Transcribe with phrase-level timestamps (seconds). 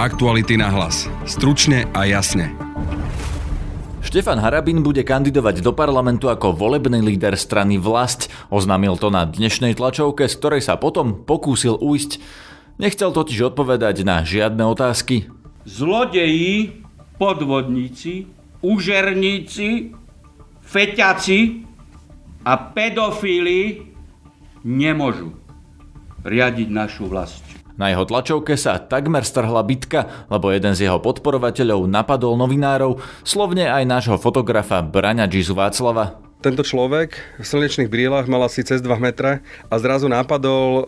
[0.00, 1.12] Aktuality na hlas.
[1.28, 2.56] Stručne a jasne.
[4.00, 8.32] Štefan Harabin bude kandidovať do parlamentu ako volebný líder strany Vlast.
[8.48, 12.16] Oznámil to na dnešnej tlačovke, z ktorej sa potom pokúsil ujsť.
[12.80, 15.28] Nechcel totiž odpovedať na žiadne otázky.
[15.68, 16.80] Zlodeji,
[17.20, 18.24] podvodníci,
[18.64, 19.92] užerníci,
[20.64, 21.40] feťaci
[22.48, 23.84] a pedofíli
[24.64, 25.36] nemôžu
[26.24, 27.49] riadiť našu vlast.
[27.80, 33.72] Na jeho tlačovke sa takmer strhla bitka, lebo jeden z jeho podporovateľov napadol novinárov, slovne
[33.72, 36.20] aj nášho fotografa Braňa Džizu Václava.
[36.40, 40.82] Tento človek v slnečných brýlach mal asi cez 2 metre a zrazu napadol e,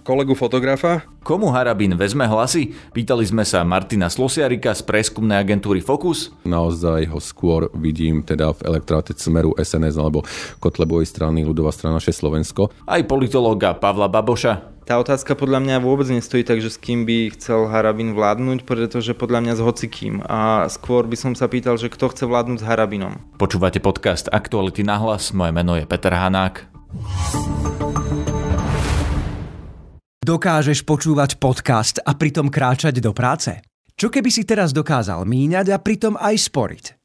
[0.00, 1.04] kolegu fotografa.
[1.20, 2.72] Komu Harabín vezme hlasy?
[2.92, 6.32] Pýtali sme sa Martina Slosiarika z preskumnej agentúry Focus.
[6.48, 10.24] Naozaj ho skôr vidím teda v elektráte Smeru SNS alebo
[10.60, 12.72] Kotlebovej strany Ľudová strana 6 Slovensko.
[12.88, 14.73] Aj politológa Pavla Baboša.
[14.84, 19.16] Tá otázka podľa mňa vôbec nestojí tak, že s kým by chcel Harabin vládnuť, pretože
[19.16, 20.20] podľa mňa s hocikým.
[20.28, 23.16] A skôr by som sa pýtal, že kto chce vládnuť s Harabinom.
[23.40, 26.68] Počúvate podcast Aktuality na hlas, moje meno je Peter Hanák.
[30.20, 33.64] Dokážeš počúvať podcast a pritom kráčať do práce?
[33.96, 37.03] Čo keby si teraz dokázal míňať a pritom aj sporiť?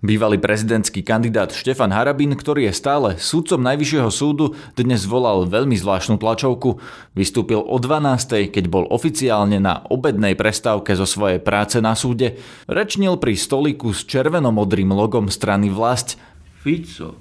[0.00, 6.16] Bývalý prezidentský kandidát Štefan Harabin, ktorý je stále súdcom Najvyššieho súdu, dnes volal veľmi zvláštnu
[6.16, 6.80] tlačovku.
[7.12, 8.48] Vystúpil o 12.
[8.48, 12.40] keď bol oficiálne na obednej prestávke zo svojej práce na súde.
[12.64, 16.16] Rečnil pri stoliku s červenomodrým logom strany vlast.
[16.64, 17.20] Fico,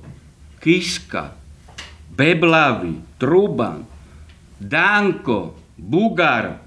[0.64, 1.36] Kiska,
[2.16, 3.84] Beblavy, Truban,
[4.56, 6.64] Danko, Bugar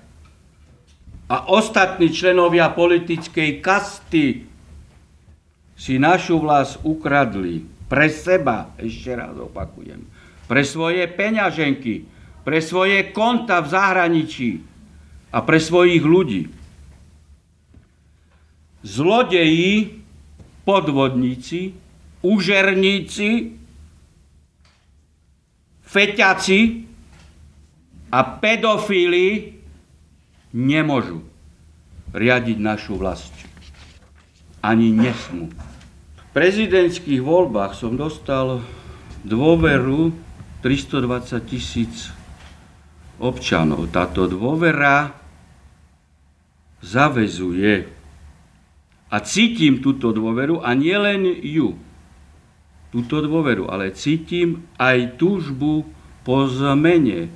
[1.32, 4.51] a ostatní členovia politickej kasty
[5.82, 10.06] si našu vlast ukradli pre seba, ešte raz opakujem,
[10.46, 12.06] pre svoje peňaženky,
[12.46, 14.50] pre svoje konta v zahraničí
[15.34, 16.54] a pre svojich ľudí.
[18.86, 19.98] Zlodeji,
[20.62, 21.74] podvodníci,
[22.22, 23.58] užerníci,
[25.82, 26.60] feťaci
[28.14, 29.58] a pedofíli
[30.54, 31.26] nemôžu
[32.14, 33.34] riadiť našu vlast.
[34.62, 35.50] Ani nesmú
[36.32, 38.64] prezidentských voľbách som dostal
[39.22, 40.12] dôveru
[40.64, 42.08] 320 tisíc
[43.20, 43.92] občanov.
[43.92, 45.12] Táto dôvera
[46.82, 47.86] zavezuje
[49.12, 51.76] a cítim túto dôveru a nielen ju,
[52.90, 55.84] túto dôveru, ale cítim aj túžbu
[56.24, 57.28] po zmene,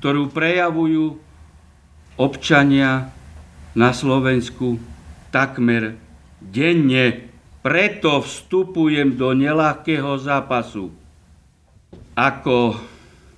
[0.00, 1.20] ktorú prejavujú
[2.18, 3.12] občania
[3.76, 4.80] na Slovensku
[5.30, 5.94] takmer
[6.42, 7.27] denne.
[7.68, 10.88] Preto vstupujem do neľahkého zápasu
[12.16, 12.80] ako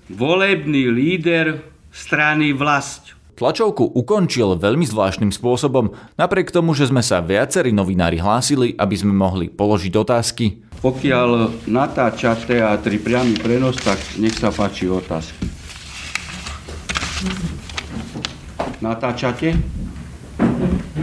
[0.07, 1.59] volebný líder
[1.91, 3.19] strany vlast.
[3.35, 9.11] Tlačovku ukončil veľmi zvláštnym spôsobom, napriek tomu, že sme sa viacerí novinári hlásili, aby sme
[9.11, 10.63] mohli položiť otázky.
[10.79, 15.43] Pokiaľ natáča teatri priamy prenos, tak nech sa páči otázky.
[18.79, 19.80] Natáčate?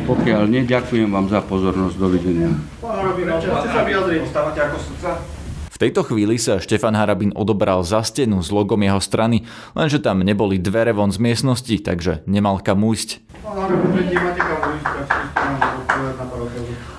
[0.08, 1.96] Pokiaľ nie, ďakujem vám za pozornosť.
[2.00, 2.52] Dovidenia.
[5.78, 9.46] V tejto chvíli sa Štefan Harabin odobral za stenu s logom jeho strany,
[9.78, 13.22] lenže tam neboli dvere von z miestnosti, takže nemal kam ujsť.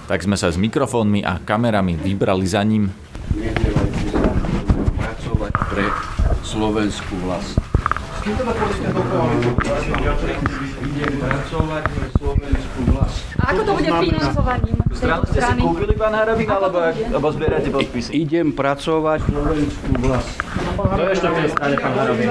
[0.07, 2.95] Tak sme sa s mikrofónmi a kamerami vybrali za ním.
[4.95, 5.85] pracovať pre
[6.47, 7.59] slovenskú vlast.
[8.25, 8.47] Idem
[11.19, 12.18] pracovať pre slovenskú vlast.
[13.39, 15.61] A ako to bude financovaním tejto strany?
[15.63, 18.11] kúpili, pán Harabin, alebo, alebo zbierate podpisy?
[18.19, 20.31] Idem pracovať slovenskú vlast.
[20.77, 22.29] To je ešte v tej strane, pán Harabin.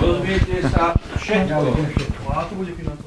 [0.00, 2.07] Dozviete sa všetko.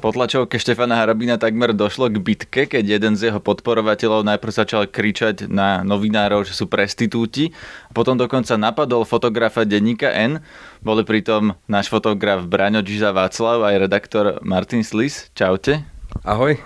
[0.02, 4.82] Po tlačovke Štefana Harabina takmer došlo k bitke, keď jeden z jeho podporovateľov najprv začal
[4.88, 7.54] kričať na novinárov, že sú prestitúti.
[7.92, 10.42] Potom dokonca napadol fotografa denníka N.
[10.80, 15.28] Boli pritom náš fotograf Braňo Džiza Václav aj redaktor Martin Slis.
[15.36, 15.84] Čaute.
[16.24, 16.56] Ahoj.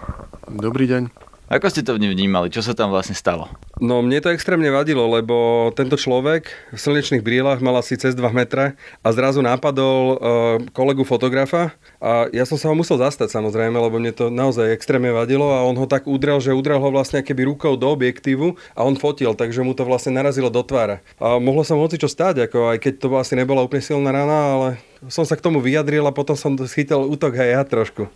[0.47, 1.27] Dobrý deň.
[1.47, 2.51] Ako ste to vnímali?
[2.51, 3.47] Čo sa tam vlastne stalo?
[3.77, 8.25] No mne to extrémne vadilo, lebo tento človek v slnečných brýlach mal asi cez 2
[8.33, 8.73] metre
[9.05, 10.17] a zrazu napadol uh,
[10.73, 15.13] kolegu fotografa a ja som sa ho musel zastať samozrejme, lebo mne to naozaj extrémne
[15.13, 18.81] vadilo a on ho tak udrel, že udrel ho vlastne keby rukou do objektívu a
[18.81, 21.05] on fotil, takže mu to vlastne narazilo do tvára.
[21.21, 24.09] A mohlo sa mu hoci čo stať, ako aj keď to asi nebola úplne silná
[24.09, 24.69] rana, ale
[25.13, 28.09] som sa k tomu vyjadril a potom som schytil útok aj ja trošku.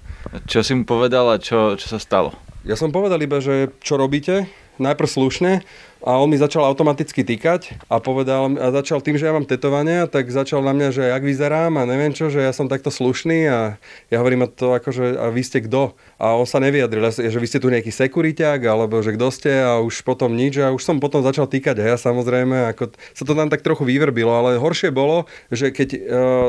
[0.48, 2.32] Čo si mu povedal a čo, čo sa stalo?
[2.64, 4.48] Ja som povedal iba, že čo robíte,
[4.80, 5.60] najprv slušne
[6.00, 10.08] a on mi začal automaticky týkať a povedal, a začal tým, že ja mám tetovania,
[10.08, 13.38] tak začal na mňa, že jak vyzerám a neviem čo, že ja som takto slušný
[13.52, 13.58] a
[14.08, 15.92] ja hovorím to ako, že a vy ste kto?
[16.16, 19.76] A on sa nevyjadril, že vy ste tu nejaký sekuriťák, alebo že kto ste a
[19.84, 23.36] už potom nič a už som potom začal týkať a ja samozrejme, ako sa to
[23.36, 26.00] tam tak trochu vyvrbilo, ale horšie bolo, že keď uh,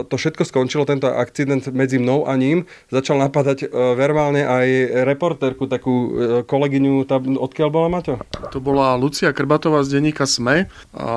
[0.07, 4.67] to všetko skončilo, tento akcident medzi mnou a ním, začal napadať uh, verbálne aj
[5.03, 6.07] reportérku, takú uh,
[6.47, 8.15] kolegyňu, tá, odkiaľ bola Maťo?
[8.55, 11.09] To bola Lucia Krbatová z denníka SME a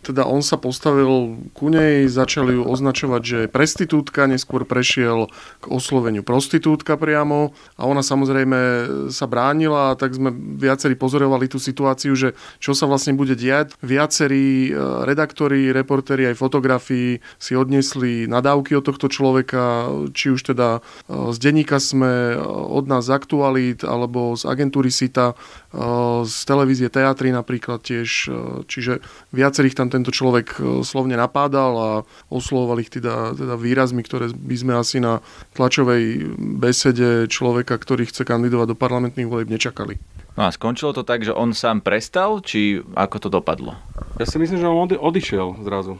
[0.00, 5.28] teda on sa postavil ku nej, začali ju označovať, že je prestitútka, neskôr prešiel
[5.60, 8.58] k osloveniu prostitútka priamo a ona samozrejme
[9.12, 13.76] sa bránila, tak sme viacerí pozorovali tú situáciu, že čo sa vlastne bude diať.
[13.84, 20.80] Viacerí e, redaktori, reportéri aj fotografii si odnesli nadávky od tohto človeka, či už teda
[20.80, 25.36] e, z denníka sme, e, od nás z aktualít alebo z agentúry SITA,
[26.26, 28.30] z televízie Teatry napríklad tiež,
[28.70, 29.02] čiže
[29.34, 31.90] viacerých tam tento človek slovne napádal a
[32.30, 35.18] oslovoval ich teda, teda výrazmi, ktoré by sme asi na
[35.58, 39.98] tlačovej besede človeka, ktorý chce kandidovať do parlamentných volieb, nečakali.
[40.38, 43.74] No a skončilo to tak, že on sám prestal, či ako to dopadlo?
[44.22, 45.98] Ja si myslím, že on odišiel zrazu.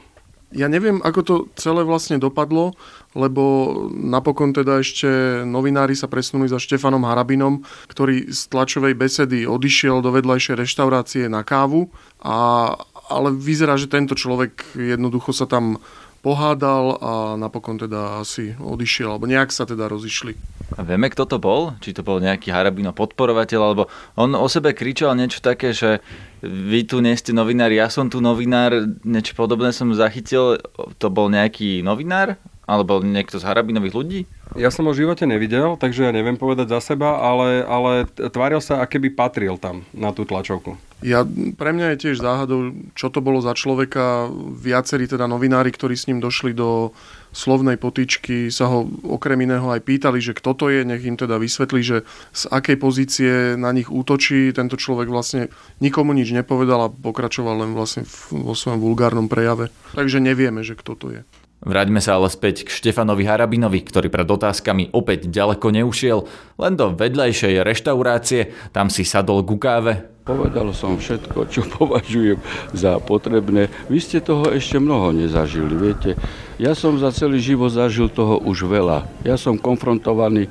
[0.51, 2.75] Ja neviem, ako to celé vlastne dopadlo,
[3.15, 5.07] lebo napokon teda ešte
[5.47, 11.47] novinári sa presunuli za Štefanom Harabinom, ktorý z tlačovej besedy odišiel do vedľajšej reštaurácie na
[11.47, 11.95] kávu,
[12.27, 12.75] a,
[13.07, 15.79] ale vyzerá, že tento človek jednoducho sa tam
[16.21, 20.37] pohádal a napokon teda asi odišiel, alebo nejak sa teda rozišli.
[20.79, 21.75] A vieme, kto to bol?
[21.83, 25.99] Či to bol nejaký Harabino podporovateľ, alebo on o sebe kričal niečo také, že
[26.45, 30.63] vy tu nie ste novinár, ja som tu novinár, niečo podobné som zachytil.
[31.03, 32.39] To bol nejaký novinár?
[32.71, 34.21] Alebo niekto z Harabinových ľudí?
[34.55, 38.63] Ja som ho v živote nevidel, takže ja neviem povedať za seba, ale, ale tváril
[38.63, 40.79] sa, aké by patril tam na tú tlačovku.
[41.03, 41.25] Ja,
[41.57, 44.29] pre mňa je tiež záhadou, čo to bolo za človeka.
[44.55, 46.93] Viacerí teda novinári, ktorí s ním došli do
[47.33, 51.41] slovnej potičky, sa ho okrem iného aj pýtali, že kto to je, nech im teda
[51.41, 51.97] vysvetlí, že
[52.37, 54.53] z akej pozície na nich útočí.
[54.53, 55.49] Tento človek vlastne
[55.81, 59.73] nikomu nič nepovedal a pokračoval len vlastne vo svojom vulgárnom prejave.
[59.97, 61.23] Takže nevieme, že kto to je.
[61.61, 66.25] Vráťme sa ale späť k Štefanovi Harabinovi, ktorý pred otázkami opäť ďaleko neušiel,
[66.57, 70.09] len do vedľajšej reštaurácie, tam si sadol ku káve.
[70.25, 72.41] Povedal som všetko, čo považujem
[72.73, 73.69] za potrebné.
[73.93, 76.17] Vy ste toho ešte mnoho nezažili, viete.
[76.57, 79.05] Ja som za celý život zažil toho už veľa.
[79.29, 80.49] Ja som konfrontovaný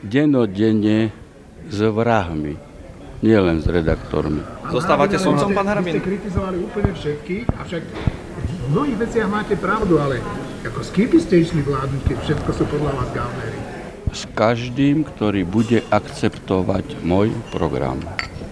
[0.00, 1.12] denodenne
[1.68, 2.56] s vrahmi,
[3.20, 4.40] nielen s redaktormi.
[4.72, 5.96] Zostávate som pán Harabin?
[5.96, 7.82] Vy ste kritizovali úplne všetky, avšak
[8.70, 10.22] mnohých veciach máte pravdu, ale
[10.62, 13.58] ako s kým by ste išli vládnuť, keď všetko sú podľa vás gaunery?
[14.10, 17.98] S každým, ktorý bude akceptovať môj program.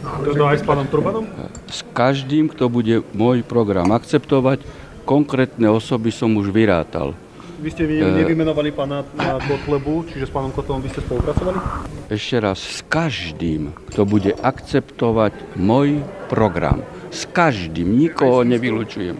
[0.02, 1.26] No, to aj s pánom Trubanom?
[1.70, 4.62] S každým, kto bude môj program akceptovať,
[5.06, 7.14] konkrétne osoby som už vyrátal.
[7.58, 11.58] Vy ste nevymenovali pána na Kotlebu, čiže s pánom Kotlebom by ste spolupracovali?
[12.06, 16.86] Ešte raz, s každým, kto bude akceptovať môj program.
[17.08, 19.16] S každým, nikoho nevylučujem.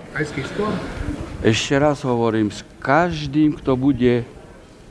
[1.40, 4.26] Ešte raz hovorím, s každým, kto bude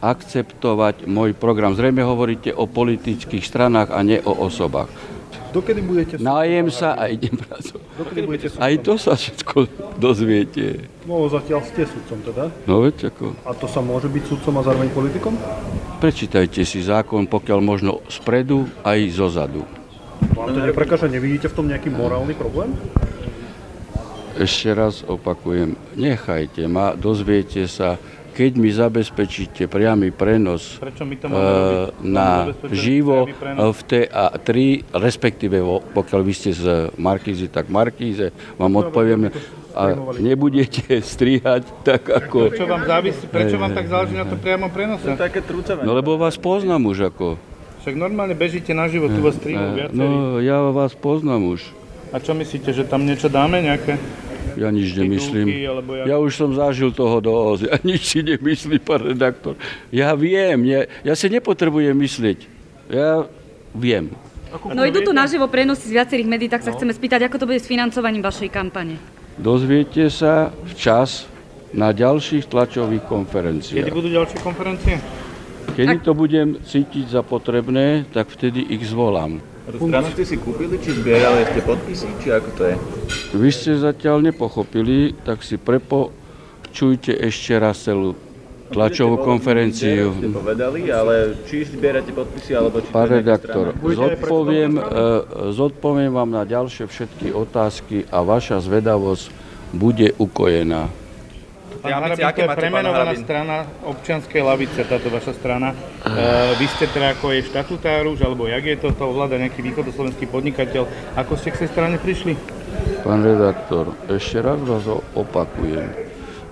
[0.01, 1.73] akceptovať môj program.
[1.73, 4.89] Zrejme hovoríte o politických stranách a nie o osobách.
[5.47, 6.13] Dokedy budete...
[6.19, 7.83] Nájem sa a idem pracovať.
[7.97, 9.65] Dokedy budete Aj to sa všetko
[9.97, 10.85] dozviete.
[11.07, 12.51] No zatiaľ ste sudcom teda.
[12.67, 13.33] No veď ako.
[13.47, 15.33] A to sa môže byť sudcom a zároveň politikom?
[15.97, 19.63] Prečítajte si zákon, pokiaľ možno spredu aj zozadu.
[20.37, 22.77] Vám to neprekáža, nevidíte v tom nejaký morálny problém?
[24.37, 27.97] Ešte raz opakujem, nechajte ma, dozviete sa,
[28.37, 34.47] keď mi zabezpečíte priamy prenos uh, na živo v TA3,
[34.93, 35.57] respektíve
[35.97, 38.29] pokiaľ vy ste z Markízy, tak Markíze,
[38.61, 39.33] vám odpoviem,
[39.77, 42.49] a nebudete strihať tak ako...
[42.53, 45.05] Prečo vám, závisí, prečo vám tak záleží na to priamo prenose?
[45.05, 45.41] To je také
[45.85, 47.37] No lebo vás poznám už ako.
[47.87, 49.95] Však normálne bežíte na život, tu vás strihujú viacerí.
[49.95, 51.71] No ja vás poznám už.
[52.11, 53.95] A čo myslíte, že tam niečo dáme nejaké?
[54.59, 55.47] Ja nič nemyslím.
[56.03, 57.71] Ja už som zažil toho dosť.
[57.71, 59.55] Ja nič si nemyslím, pán redaktor.
[59.87, 62.43] Ja viem, ja, ja si nepotrebujem myslieť.
[62.91, 63.23] Ja
[63.71, 64.11] viem.
[64.67, 67.63] No idú tu naživo prenosy z viacerých médií, tak sa chceme spýtať, ako to bude
[67.63, 68.99] s financovaním vašej kampane.
[69.39, 71.23] Dozviete sa včas
[71.71, 73.79] na ďalších tlačových konferenciách.
[73.79, 74.99] Kedy budú ďalšie konferencie?
[75.77, 79.37] Kedy to budem cítiť za potrebné, tak vtedy ich zvolám.
[79.69, 82.75] Stranu ste si kúpili, či zbierali ste podpisy, či ako to je?
[83.37, 88.17] Vy ste zatiaľ nepochopili, tak si prepočujte ešte raz celú
[88.73, 90.17] tlačovú konferenciu.
[90.17, 92.89] Ste povedali, ale či zbierate podpisy, alebo či...
[92.89, 94.83] Pán redaktor, zodpoviem, e,
[95.53, 99.29] zodpoviem vám na ďalšie všetky otázky a vaša zvedavosť
[99.77, 100.89] bude ukojená.
[101.87, 103.55] Pán Harabin, to je premenovaná strana
[103.87, 105.71] občianskej lavice, táto vaša strana.
[105.71, 105.75] E,
[106.59, 110.27] vy ste teda ako je štatutár už, alebo jak je to, to ovláda nejaký východoslovenský
[110.27, 110.83] podnikateľ.
[111.15, 112.37] Ako ste k tej strane prišli?
[113.01, 115.87] Pán redaktor, ešte raz vás opakujem,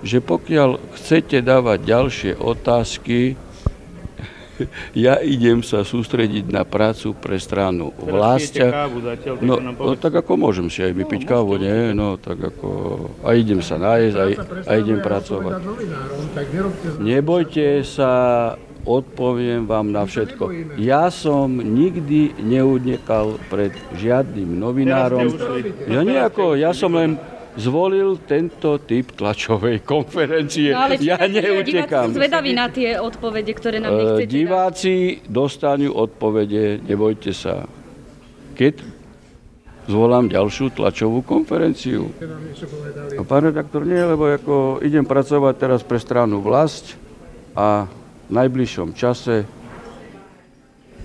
[0.00, 3.36] že pokiaľ chcete dávať ďalšie otázky,
[5.06, 8.88] ja idem sa sústrediť na prácu pre stranu vlastia.
[9.40, 11.78] No, no tak ako môžem si aj vypiť no, kávu, nie?
[11.92, 12.68] No tak ako...
[13.24, 14.24] A idem sa nájsť, a,
[14.66, 15.54] a idem pracovať.
[17.00, 18.10] Nebojte sa,
[18.86, 20.76] odpoviem vám na všetko.
[20.78, 25.34] Ja som nikdy neudnekal pred žiadnym novinárom.
[25.90, 27.18] Ja nejako, ja som len
[27.56, 30.76] zvolil tento typ tlačovej konferencie.
[30.76, 32.12] No, ale ja neutekám.
[32.12, 34.94] Diváci zvedaví na tie odpovede, ktoré nám nechcete Diváci
[35.24, 35.32] dať.
[35.32, 37.64] dostanú odpovede, nebojte sa.
[38.56, 38.84] Keď
[39.88, 42.12] zvolám ďalšiu tlačovú konferenciu.
[43.16, 46.98] A pán redaktor, nie, lebo ako idem pracovať teraz pre stranu vlast
[47.56, 47.88] a
[48.26, 49.46] v najbližšom čase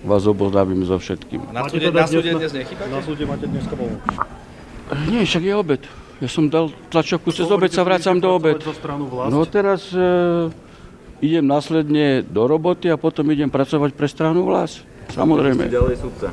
[0.02, 1.54] vás oboznámim so všetkým.
[1.54, 2.90] Na súde, na súde dnes nechybáte?
[2.90, 3.64] Na súde máte dnes
[5.08, 5.82] Nie, však je obed.
[6.22, 8.62] Ja som dal tlačovku cez obed, sa vrácam do obed.
[9.34, 10.54] No teraz e,
[11.18, 14.86] idem následne do roboty a potom idem pracovať pre stranu vlast.
[15.10, 15.66] Samozrejme.
[15.66, 16.30] Ďalej súdca.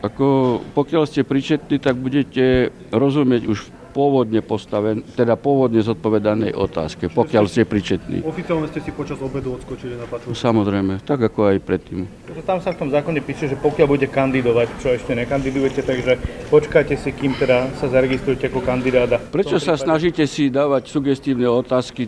[0.00, 7.44] Ako, pokiaľ ste pričetní, tak budete rozumieť už pôvodne postaven, teda pôvodne zodpovedanej otázke, pokiaľ
[7.50, 8.22] ste pričetní.
[8.22, 10.30] Oficiálne ste si počas obedu odskočili na paču.
[10.30, 12.06] Samozrejme, tak ako aj predtým.
[12.46, 16.16] Tam sa v tom zákone píše, že pokiaľ bude kandidovať, čo ešte nekandidujete, takže
[16.48, 19.18] počkajte si, kým teda sa zaregistrujete ako kandidáta.
[19.18, 22.06] Prečo sa snažíte si dávať sugestívne otázky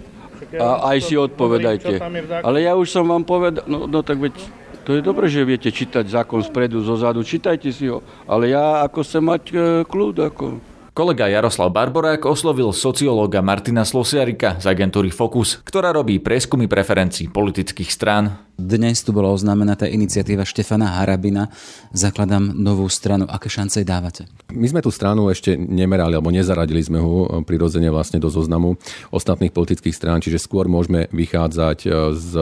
[0.57, 1.99] a aj si odpovedajte?
[2.43, 4.35] Ale ja už som vám povedal, no, no tak veď
[4.83, 8.03] to je dobré, že viete čítať zákon spredu, zozadu, čítajte si ho.
[8.27, 10.45] Ale ja ako chcem mať e, kľud, ako...
[10.93, 17.89] Kolega Jaroslav Barborák oslovil sociológa Martina Slosiarika z agentúry Focus, ktorá robí preskumy preferencií politických
[17.89, 18.52] strán.
[18.61, 21.49] Dnes tu bola oznámená tá iniciatíva Štefana Harabina.
[21.97, 23.25] Zakladám novú stranu.
[23.25, 24.29] Aké šance dávate?
[24.53, 28.77] My sme tú stranu ešte nemerali, alebo nezaradili sme ho prirodzene vlastne do zoznamu
[29.09, 31.79] ostatných politických strán, čiže skôr môžeme vychádzať
[32.13, 32.33] z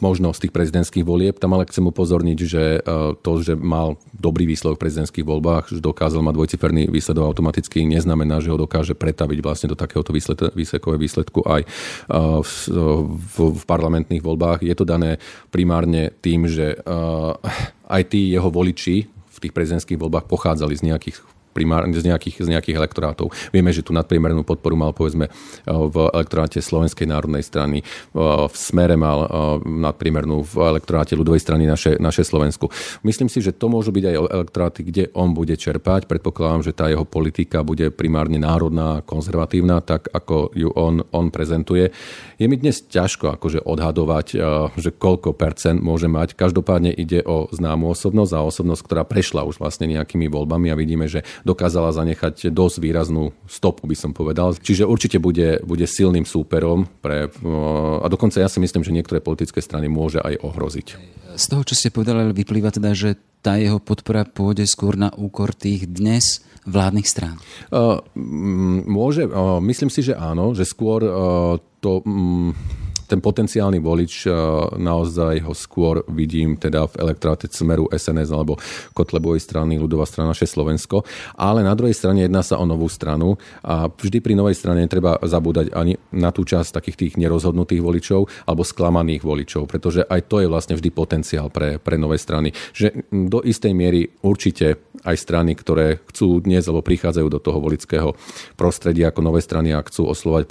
[0.00, 1.40] možnosť tých prezidentských volieb.
[1.40, 2.80] Tam ale chcem upozorniť, že e,
[3.20, 8.40] to, že mal dobrý výsledok v prezidentských voľbách, že dokázal mať dvojciferný výsledok automaticky, neznamená,
[8.44, 10.12] že ho dokáže pretaviť vlastne do takéhoto
[10.52, 11.64] výsledkového výsledku aj
[12.44, 12.52] v,
[13.08, 14.64] v, v parlamentných voľbách.
[14.64, 15.16] Je to dané
[15.50, 16.78] primárne tým, že e,
[17.86, 21.18] aj tí jeho voliči v tých prezidentských voľbách pochádzali z nejakých
[21.56, 23.32] primárne z nejakých, z nejakých elektorátov.
[23.48, 25.32] Vieme, že tu nadpriemernú podporu mal povedzme eh,
[25.64, 27.86] v elektoráte Slovenskej národnej strany, eh,
[28.44, 29.28] v Smere mal eh,
[29.64, 32.68] nadpriemernú v elektoráte ľudovej strany naše, naše Slovensku.
[33.00, 36.04] Myslím si, že to môžu byť aj elektoráty, kde on bude čerpať.
[36.04, 41.88] Predpokladám, že tá jeho politika bude primárne národná, konzervatívna, tak ako ju on, on prezentuje.
[42.36, 44.26] Je mi dnes ťažko akože odhadovať,
[44.76, 46.34] že koľko percent môže mať.
[46.34, 51.06] Každopádne ide o známu osobnosť a osobnosť, ktorá prešla už vlastne nejakými voľbami a vidíme,
[51.06, 54.58] že dokázala zanechať dosť výraznú stopu, by som povedal.
[54.58, 57.30] Čiže určite bude, bude silným súperom pre,
[58.02, 60.86] a dokonca ja si myslím, že niektoré politické strany môže aj ohroziť.
[61.38, 63.14] Z toho, čo ste povedali, vyplýva teda, že
[63.46, 67.38] tá jeho podpora pôjde skôr na úkor tých dnes vládnych strán?
[67.70, 68.02] Uh,
[68.82, 72.02] môže, uh, myslím si, že áno, že skôr uh, to...
[72.02, 72.50] Um,
[73.06, 74.32] ten potenciálny volič, eh,
[74.76, 78.58] naozaj ho skôr vidím teda v elektráte Smeru SNS alebo
[78.92, 81.06] Kotlebovej strany Ľudová strana naše Slovensko.
[81.38, 85.16] Ale na druhej strane jedná sa o novú stranu a vždy pri novej strane netreba
[85.22, 90.42] zabúdať ani na tú časť takých tých nerozhodnutých voličov alebo sklamaných voličov, pretože aj to
[90.42, 92.50] je vlastne vždy potenciál pre, pre nové strany.
[92.74, 98.18] Že do istej miery určite aj strany, ktoré chcú dnes alebo prichádzajú do toho volického
[98.58, 100.50] prostredia ako nové strany a chcú oslovať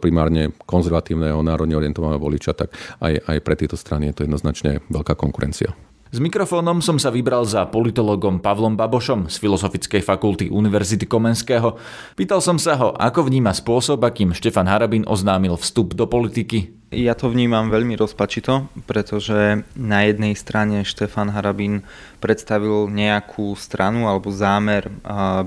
[0.00, 2.70] primárne konzervatívneho národne orientovaného voliča, tak
[3.02, 5.74] aj, aj pre tieto strany je to jednoznačne veľká konkurencia.
[6.12, 11.80] S mikrofónom som sa vybral za politologom Pavlom Babošom z Filozofickej fakulty Univerzity Komenského.
[12.20, 16.68] Pýtal som sa ho, ako vníma spôsob, akým Štefan Harabin oznámil vstup do politiky.
[16.92, 21.80] Ja to vnímam veľmi rozpačito, pretože na jednej strane Štefan Harabin
[22.20, 24.92] predstavil nejakú stranu alebo zámer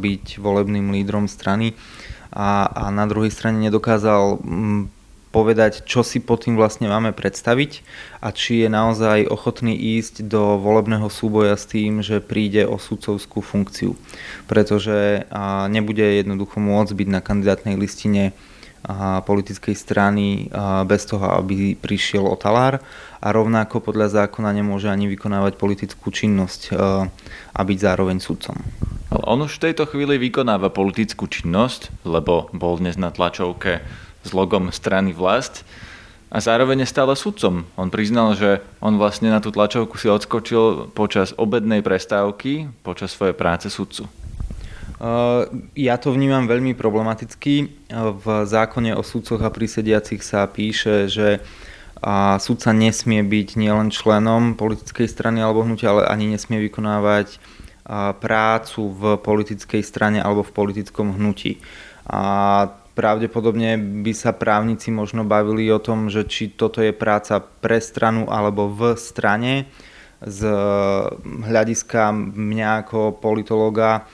[0.01, 1.77] byť volebným lídrom strany
[2.34, 4.42] a, a na druhej strane nedokázal
[5.36, 7.84] povedať, čo si pod tým vlastne máme predstaviť
[8.24, 13.44] a či je naozaj ochotný ísť do volebného súboja s tým, že príde o sudcovskú
[13.44, 14.00] funkciu.
[14.48, 15.27] Pretože
[15.68, 18.32] nebude jednoducho môcť byť na kandidátnej listine
[19.25, 20.46] politickej strany
[20.86, 22.77] bez toho, aby prišiel o talár
[23.18, 26.77] a rovnako podľa zákona nemôže ani vykonávať politickú činnosť
[27.51, 28.54] a byť zároveň sudcom.
[29.10, 33.82] Ale on už v tejto chvíli vykonáva politickú činnosť, lebo bol dnes na tlačovke
[34.25, 35.62] s logom strany vlast
[36.34, 37.70] a zároveň stále sudcom.
[37.77, 43.38] On priznal, že on vlastne na tú tlačovku si odskočil počas obednej prestávky, počas svojej
[43.38, 44.10] práce sudcu.
[45.75, 47.67] Ja to vnímam veľmi problematicky.
[47.94, 51.44] V zákone o sudcoch a prísediacich sa píše, že
[52.39, 57.38] sudca nesmie byť nielen členom politickej strany alebo hnutia, ale ani nesmie vykonávať
[58.17, 61.62] prácu v politickej strane alebo v politickom hnutí.
[62.08, 67.84] A Pravdepodobne by sa právnici možno bavili o tom, že či toto je práca pre
[67.84, 69.68] stranu alebo v strane.
[70.24, 70.48] Z
[71.44, 74.08] hľadiska mňa ako politologa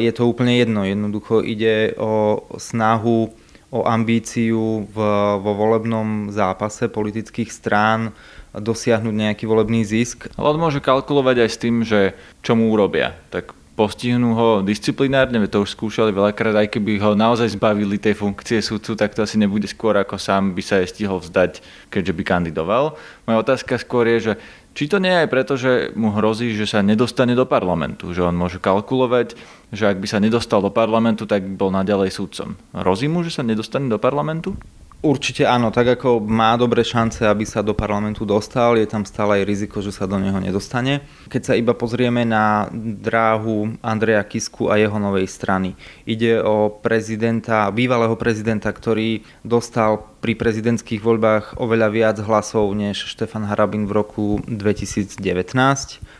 [0.00, 0.88] je to úplne jedno.
[0.88, 3.28] Jednoducho ide o snahu,
[3.68, 4.96] o ambíciu v,
[5.44, 8.16] vo volebnom zápase politických strán
[8.56, 10.32] dosiahnuť nejaký volebný zisk.
[10.40, 13.12] Ale on môže kalkulovať aj s tým, že čo mu urobia.
[13.28, 18.58] Tak postihnú ho disciplinárne, to už skúšali veľakrát, aj keby ho naozaj zbavili tej funkcie
[18.58, 22.22] sudcu, tak to asi nebude skôr ako sám by sa aj stihol vzdať, keďže by
[22.26, 22.98] kandidoval.
[23.30, 24.32] Moja otázka skôr je, že
[24.74, 28.26] či to nie je aj preto, že mu hrozí, že sa nedostane do parlamentu, že
[28.26, 29.38] on môže kalkulovať,
[29.70, 32.58] že ak by sa nedostal do parlamentu, tak by bol naďalej sudcom.
[32.74, 34.58] Hrozí mu, že sa nedostane do parlamentu?
[34.98, 39.38] Určite áno, tak ako má dobré šance, aby sa do parlamentu dostal, je tam stále
[39.38, 41.06] aj riziko, že sa do neho nedostane.
[41.30, 45.78] Keď sa iba pozrieme na dráhu Andreja Kisku a jeho novej strany.
[46.02, 53.46] Ide o prezidenta, bývalého prezidenta, ktorý dostal pri prezidentských voľbách oveľa viac hlasov než Štefan
[53.46, 55.22] Harabin v roku 2019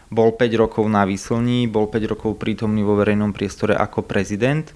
[0.08, 4.72] bol 5 rokov na výslní, bol 5 rokov prítomný vo verejnom priestore ako prezident.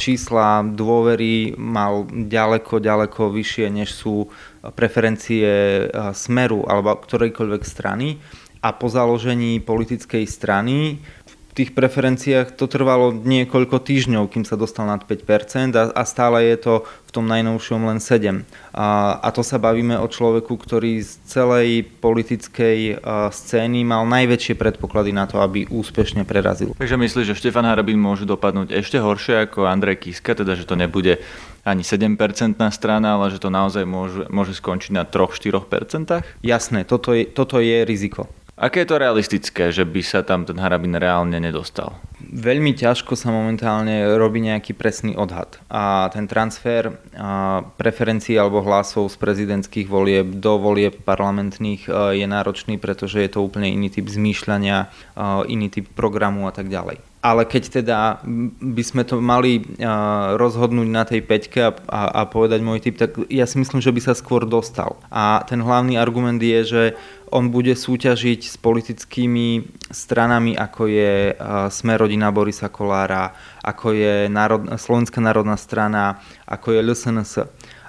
[0.00, 4.32] Čísla dôvery mal ďaleko, ďaleko vyššie, než sú
[4.72, 8.16] preferencie Smeru alebo ktorejkoľvek strany.
[8.64, 10.98] A po založení politickej strany
[11.56, 16.56] tých preferenciách to trvalo niekoľko týždňov, kým sa dostal nad 5% a, a stále je
[16.60, 18.44] to v tom najnovšom len 7.
[18.76, 24.52] A, a to sa bavíme o človeku, ktorý z celej politickej a, scény mal najväčšie
[24.52, 26.76] predpoklady na to, aby úspešne prerazil.
[26.76, 30.76] Takže myslíš, že Štefan Harabin môže dopadnúť ešte horšie ako Andrej Kiska, teda že to
[30.76, 31.24] nebude
[31.64, 32.20] ani 7%
[32.70, 36.20] strana, ale že to naozaj môže, môže skončiť na 3-4%?
[36.44, 38.28] Jasné, toto je, toto je riziko.
[38.56, 41.92] Aké je to realistické, že by sa tam ten Harabin reálne nedostal?
[42.24, 45.60] Veľmi ťažko sa momentálne robí nejaký presný odhad.
[45.68, 46.96] A ten transfer
[47.76, 51.84] preferencií alebo hlasov z prezidentských volieb do volieb parlamentných
[52.16, 54.88] je náročný, pretože je to úplne iný typ zmýšľania,
[55.52, 58.22] iný typ programu a tak ďalej ale keď teda
[58.62, 59.58] by sme to mali
[60.38, 63.90] rozhodnúť na tej peťke a, a, a povedať môj typ, tak ja si myslím, že
[63.90, 64.94] by sa skôr dostal.
[65.10, 66.82] A ten hlavný argument je, že
[67.30, 71.34] on bude súťažiť s politickými stranami, ako je
[71.70, 77.32] Sme rodina Borisa Kolára, ako je národ, Slovenská národná strana, ako je LSNS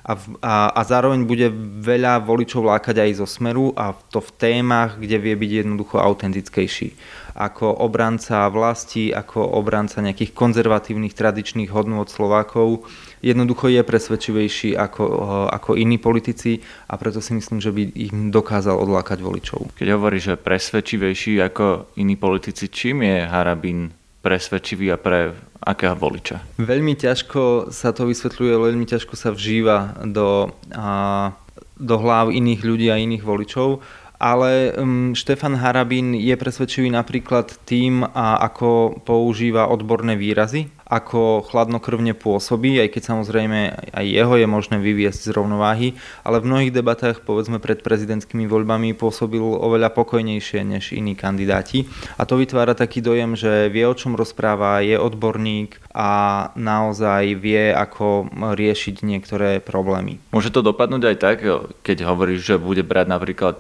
[0.08, 1.52] a, a, a zároveň bude
[1.84, 6.96] veľa voličov lákať aj zo smeru a to v témach, kde vie byť jednoducho autentickejší.
[7.36, 12.88] Ako obranca vlasti, ako obranca nejakých konzervatívnych tradičných hodnôt Slovákov,
[13.20, 15.04] jednoducho je presvedčivejší ako,
[15.52, 19.76] ako iní politici a preto si myslím, že by ich dokázal odlákať voličov.
[19.76, 23.92] Keď hovoríš, že presvedčivejší ako iní politici, čím je Harabin
[24.28, 25.32] presvedčivý a pre
[25.64, 26.44] akého voliča?
[26.60, 31.32] Veľmi ťažko sa to vysvetľuje, veľmi ťažko sa vžíva do, a,
[31.80, 33.80] do hlav iných ľudí a iných voličov,
[34.20, 42.16] ale um, Štefan Harabín je presvedčivý napríklad tým, a ako používa odborné výrazy ako chladnokrvne
[42.16, 47.28] pôsobí, aj keď samozrejme aj jeho je možné vyviesť z rovnováhy, ale v mnohých debatách,
[47.28, 51.92] povedzme pred prezidentskými voľbami, pôsobil oveľa pokojnejšie než iní kandidáti.
[52.16, 56.10] A to vytvára taký dojem, že vie, o čom rozpráva, je odborník a
[56.56, 60.24] naozaj vie, ako riešiť niektoré problémy.
[60.32, 61.38] Môže to dopadnúť aj tak,
[61.84, 63.58] keď hovoríš, že bude brať napríklad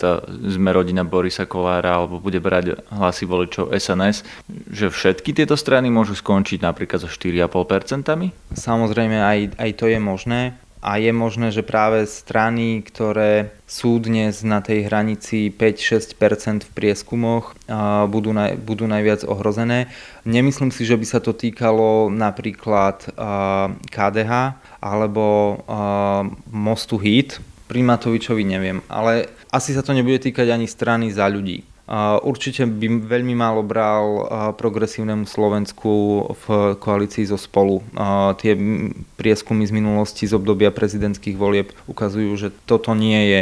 [0.48, 4.24] sme rodina Borisa Kolára alebo bude brať hlasy voličov SNS,
[4.72, 8.30] že všetky tieto strany môžu skončiť napríklad so 4,5%?
[8.54, 14.46] Samozrejme, aj, aj to je možné a je možné, že práve strany, ktoré sú dnes
[14.46, 17.58] na tej hranici 5-6% v prieskumoch,
[18.08, 19.90] budú, naj, budú najviac ohrozené.
[20.24, 23.10] Nemyslím si, že by sa to týkalo napríklad
[23.90, 24.32] KDH
[24.78, 25.58] alebo
[26.54, 27.42] Mostu Hit.
[27.68, 31.68] Pri Matovičovi neviem, ale asi sa to nebude týkať ani strany za ľudí.
[32.24, 34.28] Určite by veľmi málo bral
[34.60, 35.92] progresívnemu Slovensku
[36.36, 37.80] v koalícii zo spolu.
[38.44, 38.60] Tie
[39.16, 43.42] prieskumy z minulosti z obdobia prezidentských volieb ukazujú, že toto nie je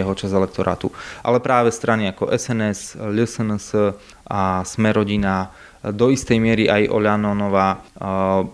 [0.00, 0.88] jeho čas elektorátu.
[1.20, 3.66] Ale práve strany ako SNS, LSNS
[4.32, 5.52] a Smerodina
[5.92, 7.84] do istej miery aj Oľanonová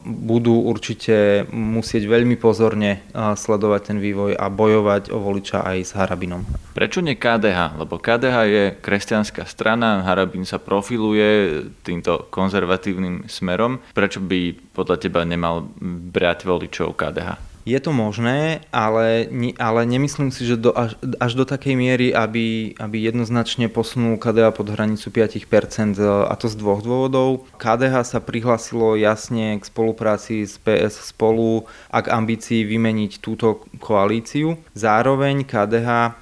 [0.02, 6.42] budú určite musieť veľmi pozorne sledovať ten vývoj a bojovať o voliča aj s Harabinom.
[6.74, 7.76] Prečo nie KDH?
[7.76, 13.82] Lebo KDH je kresťanská strana, Harabin sa profiluje týmto konzervatívnym smerom.
[13.92, 15.68] Prečo by podľa teba nemal
[16.14, 17.49] brať voličov KDH?
[17.70, 19.30] Je to možné, ale,
[19.62, 24.50] ale nemyslím si, že do, až, až do takej miery, aby, aby jednoznačne posunul KDH
[24.50, 27.46] pod hranicu 5%, a to z dvoch dôvodov.
[27.62, 34.58] KDH sa prihlasilo jasne k spolupráci s PS spolu a k ambícii vymeniť túto koalíciu.
[34.74, 36.18] Zároveň KDH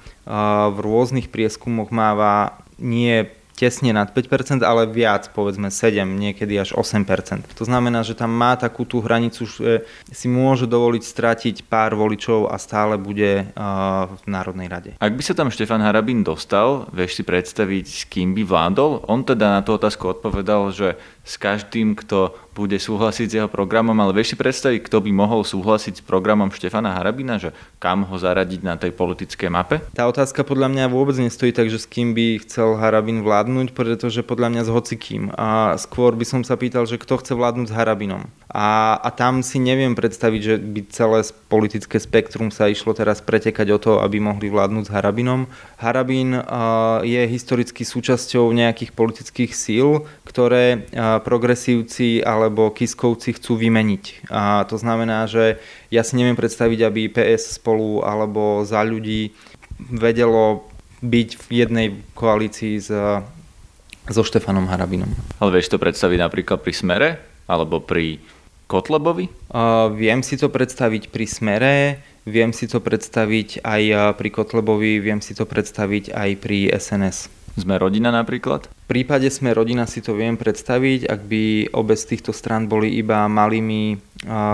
[0.69, 3.25] v rôznych prieskumoch máva nie
[3.59, 7.43] tesne nad 5%, ale viac, povedzme 7, niekedy až 8%.
[7.59, 12.47] To znamená, že tam má takú tú hranicu, že si môže dovoliť stratiť pár voličov
[12.47, 13.51] a stále bude
[14.07, 14.91] v Národnej rade.
[15.03, 19.03] Ak by sa tam Štefan Harabín dostal, vieš si predstaviť, s kým by vládol?
[19.11, 20.95] On teda na tú otázku odpovedal, že
[21.29, 25.45] s každým, kto bude súhlasiť s jeho programom, ale vieš si predstaviť, kto by mohol
[25.47, 29.79] súhlasiť s programom Štefana Harabina, že kam ho zaradiť na tej politickej mape?
[29.95, 34.25] Tá otázka podľa mňa vôbec nestojí tak, že s kým by chcel Harabin vládnuť, pretože
[34.25, 35.31] podľa mňa s hocikým.
[35.39, 38.27] A skôr by som sa pýtal, že kto chce vládnuť s Harabinom.
[38.49, 43.67] A, a tam si neviem predstaviť, že by celé politické spektrum sa išlo teraz pretekať
[43.71, 45.45] o to, aby mohli vládnuť s Harabinom.
[45.77, 54.31] Harabin uh, je historicky súčasťou nejakých politických síl, ktoré uh, progresívci alebo kiskovci chcú vymeniť.
[54.31, 55.59] A to znamená, že
[55.93, 59.35] ja si neviem predstaviť, aby PS spolu alebo za ľudí
[59.79, 60.67] vedelo
[60.99, 62.91] byť v jednej koalícii s,
[64.09, 65.11] so Štefanom Harabinom.
[65.39, 67.09] Ale vieš to predstaviť napríklad pri Smere?
[67.49, 68.21] Alebo pri
[68.69, 69.25] Kotlebovi?
[69.49, 71.75] Uh, viem si to predstaviť pri Smere,
[72.29, 77.38] viem si to predstaviť aj pri Kotlebovi, viem si to predstaviť aj pri SNS.
[77.59, 78.71] Sme rodina napríklad?
[78.71, 81.43] V prípade sme rodina si to viem predstaviť, ak by
[81.75, 83.99] obe z týchto strán boli iba malými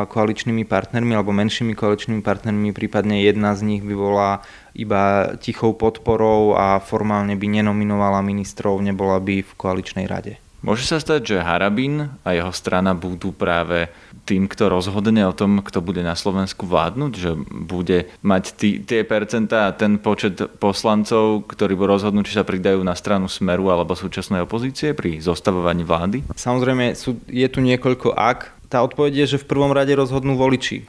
[0.10, 4.30] koaličnými partnermi alebo menšími koaličnými partnermi, prípadne jedna z nich by bola
[4.74, 10.42] iba tichou podporou a formálne by nenominovala ministrov, nebola by v koaličnej rade.
[10.66, 13.94] Môže sa stať, že Harabín a jeho strana budú práve
[14.26, 19.06] tým, kto rozhodne o tom, kto bude na Slovensku vládnuť, že bude mať tý, tie
[19.06, 23.94] percentá a ten počet poslancov, ktorí budú rozhodnúť, či sa pridajú na stranu Smeru alebo
[23.94, 26.26] súčasnej opozície pri zostavovaní vlády?
[26.34, 30.86] Samozrejme, sú, je tu niekoľko ak, tá odpoveď je, že v prvom rade rozhodnú voliči.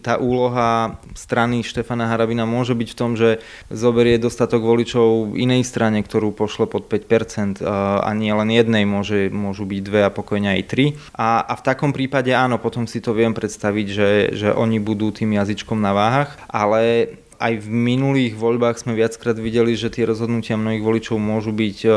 [0.00, 6.00] Tá úloha strany Štefana Harabina môže byť v tom, že zoberie dostatok voličov inej strane,
[6.00, 7.62] ktorú pošle pod 5%
[8.02, 10.96] a nie len jednej, môže, môžu byť dve a pokojne aj tri.
[11.16, 15.12] A, a v takom prípade áno, potom si to viem predstaviť, že, že oni budú
[15.12, 20.54] tým jazyčkom na váhach, ale aj v minulých voľbách sme viackrát videli, že tie rozhodnutia
[20.54, 21.90] mnohých voličov môžu byť e,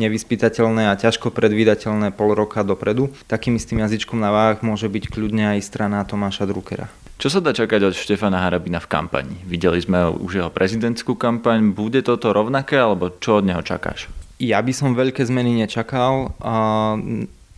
[0.00, 3.12] nevyspytateľné a ťažko predvídateľné pol roka dopredu.
[3.28, 6.88] Takým istým jazyčkom na váhach môže byť kľudne aj strana Tomáša Druckera.
[7.20, 9.36] Čo sa dá čakať od Štefana Harabina v kampani?
[9.44, 11.74] Videli sme už jeho prezidentskú kampaň.
[11.74, 14.06] Bude toto rovnaké, alebo čo od neho čakáš?
[14.38, 16.30] Ja by som veľké zmeny nečakal.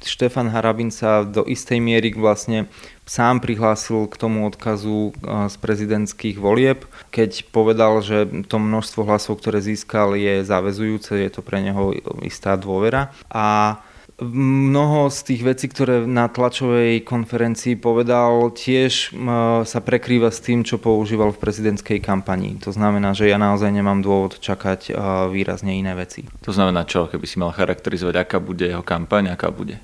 [0.00, 2.68] Štefan Harabin sa do istej miery vlastne
[3.04, 5.12] sám prihlásil k tomu odkazu
[5.50, 11.42] z prezidentských volieb, keď povedal, že to množstvo hlasov, ktoré získal, je záväzujúce, je to
[11.42, 11.90] pre neho
[12.22, 13.10] istá dôvera.
[13.26, 13.78] A
[14.20, 19.16] Mnoho z tých vecí, ktoré na tlačovej konferencii povedal, tiež
[19.64, 22.60] sa prekrýva s tým, čo používal v prezidentskej kampani.
[22.60, 24.92] To znamená, že ja naozaj nemám dôvod čakať
[25.32, 26.28] výrazne iné veci.
[26.44, 29.80] To znamená čo, keby si mal charakterizovať, aká bude jeho kampaň, aká bude?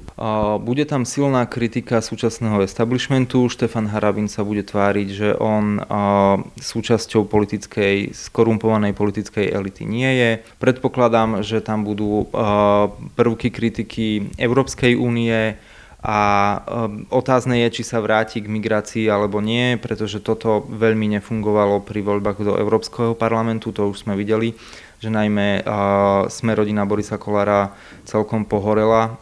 [0.60, 3.48] Bude tam silná kritika súčasného establishmentu.
[3.48, 5.80] Štefan Harabin sa bude tváriť, že on
[6.60, 10.30] súčasťou politickej, skorumpovanej politickej elity nie je.
[10.60, 12.28] Predpokladám, že tam budú
[13.16, 15.54] prvky kritiky Európskej únie,
[16.06, 16.62] a
[17.10, 22.46] otázne je, či sa vráti k migrácii alebo nie, pretože toto veľmi nefungovalo pri voľbách
[22.46, 24.54] do Európskeho parlamentu, to už sme videli
[24.96, 25.60] že najmä
[26.32, 27.76] sme rodina Borisa Kolára
[28.08, 29.20] celkom pohorela,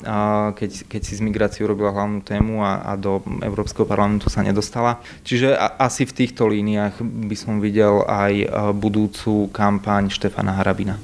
[0.54, 5.02] keď, keď si z migráciou robila hlavnú tému a, a do Európskeho parlamentu sa nedostala.
[5.26, 10.94] Čiže asi v týchto líniách by som videl aj budúcu kampaň Štefana Harabina.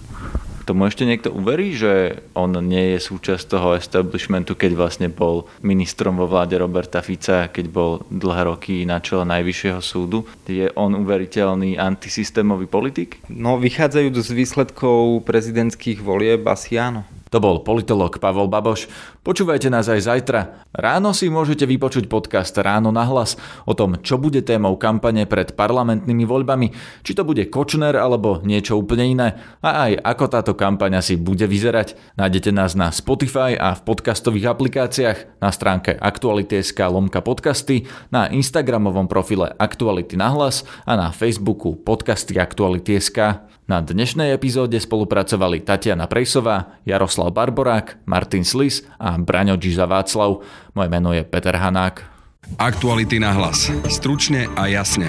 [0.70, 6.14] Tomu ešte niekto uverí, že on nie je súčasť toho establishmentu, keď vlastne bol ministrom
[6.14, 10.30] vo vláde Roberta Fica, keď bol dlhé roky na čele Najvyššieho súdu.
[10.46, 13.18] Je on uveriteľný antisystémový politik?
[13.26, 17.02] No, vychádzajú z výsledkov prezidentských volieb asi áno.
[17.30, 18.90] To bol politolog Pavol Baboš.
[19.22, 20.66] Počúvajte nás aj zajtra.
[20.74, 25.54] Ráno si môžete vypočuť podcast Ráno na hlas o tom, čo bude témou kampane pred
[25.54, 26.74] parlamentnými voľbami,
[27.06, 29.28] či to bude Kočner alebo niečo úplne iné
[29.62, 32.18] a aj ako táto kampaň si bude vyzerať.
[32.18, 39.06] Nájdete nás na Spotify a v podcastových aplikáciách, na stránke Aktuality.sk lomka podcasty, na Instagramovom
[39.06, 43.46] profile Aktuality na hlas a na Facebooku podcasty Aktuality.sk.
[43.70, 50.42] Na dnešnej epizóde spolupracovali Tatiana Prejsová, Jaroslav Barborák, Martin Slis a Braňo Džiza Václav.
[50.74, 52.02] Moje meno je Peter Hanák.
[52.58, 53.70] Aktuality na hlas.
[53.86, 55.06] Stručne a jasne.